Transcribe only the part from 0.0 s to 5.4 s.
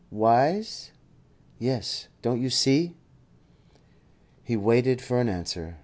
"Wise?" "Yes. Don't you see?" He waited for an